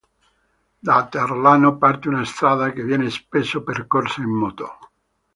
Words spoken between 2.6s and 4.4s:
che viene spesso percorsa in